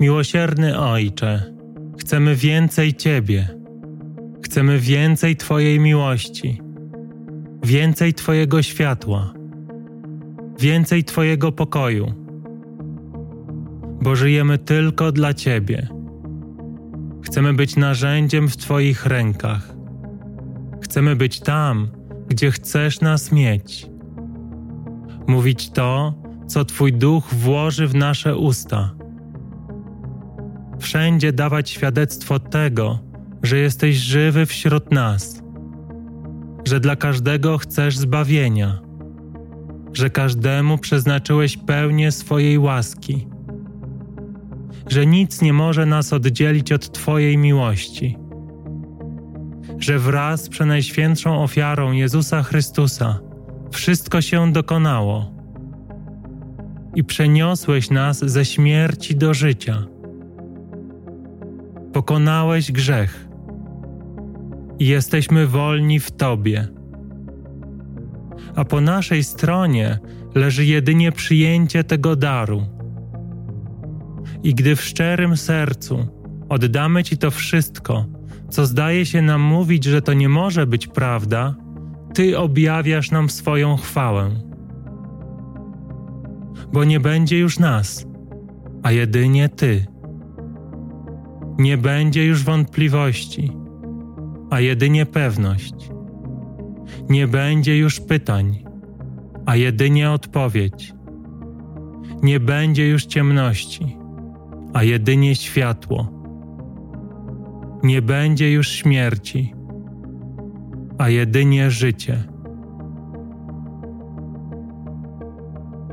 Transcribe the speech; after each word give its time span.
Miłosierny 0.00 0.78
Ojcze, 0.78 1.54
chcemy 1.98 2.34
więcej 2.34 2.94
Ciebie. 2.94 3.48
Chcemy 4.44 4.78
więcej 4.78 5.36
Twojej 5.36 5.80
miłości, 5.80 6.60
więcej 7.64 8.14
Twojego 8.14 8.62
światła, 8.62 9.32
więcej 10.60 11.04
Twojego 11.04 11.52
pokoju, 11.52 12.14
bo 14.02 14.16
żyjemy 14.16 14.58
tylko 14.58 15.12
dla 15.12 15.34
Ciebie. 15.34 15.88
Chcemy 17.22 17.54
być 17.54 17.76
narzędziem 17.76 18.48
w 18.48 18.56
Twoich 18.56 19.06
rękach. 19.06 19.74
Chcemy 20.82 21.16
być 21.16 21.40
tam, 21.40 21.88
gdzie 22.28 22.50
chcesz 22.50 23.00
nas 23.00 23.32
mieć. 23.32 23.86
Mówić 25.26 25.70
to, 25.70 26.14
co 26.46 26.64
Twój 26.64 26.92
duch 26.92 27.34
włoży 27.34 27.88
w 27.88 27.94
nasze 27.94 28.36
usta. 28.36 28.99
Wszędzie 30.90 31.32
dawać 31.32 31.70
świadectwo 31.70 32.38
tego, 32.38 32.98
że 33.42 33.58
jesteś 33.58 33.96
żywy 33.96 34.46
wśród 34.46 34.92
nas, 34.92 35.42
że 36.66 36.80
dla 36.80 36.96
każdego 36.96 37.58
chcesz 37.58 37.98
zbawienia, 37.98 38.80
że 39.92 40.10
każdemu 40.10 40.78
przeznaczyłeś 40.78 41.56
pełnię 41.56 42.12
swojej 42.12 42.58
łaski, 42.58 43.26
że 44.88 45.06
nic 45.06 45.42
nie 45.42 45.52
może 45.52 45.86
nas 45.86 46.12
oddzielić 46.12 46.72
od 46.72 46.92
Twojej 46.92 47.38
miłości, 47.38 48.16
że 49.78 49.98
wraz 49.98 50.44
z 50.44 50.48
przenajświętszą 50.48 51.42
ofiarą 51.42 51.92
Jezusa 51.92 52.42
Chrystusa 52.42 53.20
wszystko 53.70 54.20
się 54.20 54.52
dokonało 54.52 55.32
i 56.94 57.04
przeniosłeś 57.04 57.90
nas 57.90 58.18
ze 58.18 58.44
śmierci 58.44 59.16
do 59.16 59.34
życia. 59.34 59.99
Pokonałeś 61.92 62.72
grzech 62.72 63.28
i 64.78 64.86
jesteśmy 64.86 65.46
wolni 65.46 66.00
w 66.00 66.10
Tobie. 66.10 66.68
A 68.56 68.64
po 68.64 68.80
naszej 68.80 69.24
stronie 69.24 69.98
leży 70.34 70.64
jedynie 70.64 71.12
przyjęcie 71.12 71.84
tego 71.84 72.16
daru. 72.16 72.62
I 74.42 74.54
gdy 74.54 74.76
w 74.76 74.82
szczerym 74.82 75.36
sercu 75.36 76.06
oddamy 76.48 77.04
Ci 77.04 77.18
to 77.18 77.30
wszystko, 77.30 78.06
co 78.50 78.66
zdaje 78.66 79.06
się 79.06 79.22
nam 79.22 79.40
mówić, 79.40 79.84
że 79.84 80.02
to 80.02 80.12
nie 80.12 80.28
może 80.28 80.66
być 80.66 80.86
prawda, 80.86 81.54
Ty 82.14 82.38
objawiasz 82.38 83.10
nam 83.10 83.30
swoją 83.30 83.76
chwałę. 83.76 84.30
Bo 86.72 86.84
nie 86.84 87.00
będzie 87.00 87.38
już 87.38 87.58
nas, 87.58 88.06
a 88.82 88.92
jedynie 88.92 89.48
Ty. 89.48 89.86
Nie 91.60 91.78
będzie 91.78 92.26
już 92.26 92.44
wątpliwości, 92.44 93.52
a 94.50 94.60
jedynie 94.60 95.06
pewność. 95.06 95.90
Nie 97.08 97.28
będzie 97.28 97.78
już 97.78 98.00
pytań, 98.00 98.64
a 99.46 99.56
jedynie 99.56 100.10
odpowiedź. 100.10 100.94
Nie 102.22 102.40
będzie 102.40 102.88
już 102.88 103.06
ciemności, 103.06 103.96
a 104.74 104.82
jedynie 104.82 105.34
światło. 105.34 106.08
Nie 107.82 108.02
będzie 108.02 108.52
już 108.52 108.68
śmierci, 108.68 109.54
a 110.98 111.08
jedynie 111.08 111.70
życie. 111.70 112.24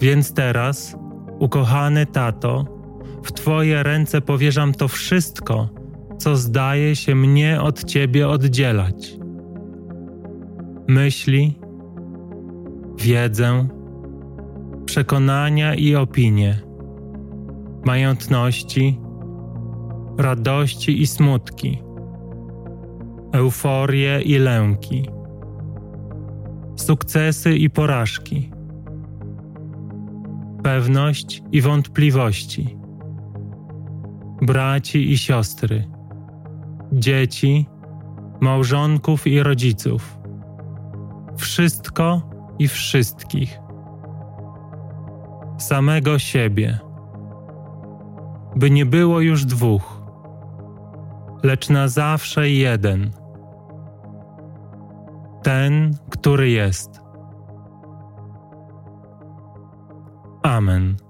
Więc 0.00 0.34
teraz, 0.34 0.96
ukochany 1.38 2.06
tato, 2.06 2.79
w 3.22 3.32
Twoje 3.32 3.82
ręce 3.82 4.20
powierzam 4.20 4.74
to 4.74 4.88
wszystko, 4.88 5.68
co 6.18 6.36
zdaje 6.36 6.96
się 6.96 7.14
mnie 7.14 7.62
od 7.62 7.84
Ciebie 7.84 8.28
oddzielać. 8.28 9.16
Myśli, 10.88 11.58
wiedzę, 12.98 13.68
przekonania 14.84 15.74
i 15.74 15.94
opinie, 15.94 16.60
majątności, 17.84 19.00
radości 20.18 21.02
i 21.02 21.06
smutki, 21.06 21.82
euforie 23.32 24.22
i 24.22 24.38
lęki, 24.38 25.08
sukcesy 26.76 27.56
i 27.56 27.70
porażki, 27.70 28.50
pewność 30.62 31.42
i 31.52 31.60
wątpliwości, 31.60 32.79
braci 34.42 35.12
i 35.12 35.18
siostry, 35.18 35.84
dzieci, 36.92 37.66
małżonków 38.40 39.26
i 39.26 39.42
rodziców, 39.42 40.18
wszystko 41.36 42.22
i 42.58 42.68
wszystkich, 42.68 43.58
samego 45.58 46.18
siebie, 46.18 46.78
by 48.56 48.70
nie 48.70 48.86
było 48.86 49.20
już 49.20 49.44
dwóch, 49.44 50.02
lecz 51.42 51.68
na 51.68 51.88
zawsze 51.88 52.50
jeden, 52.50 53.10
ten, 55.42 55.96
który 56.10 56.50
jest. 56.50 57.00
Amen. 60.42 61.09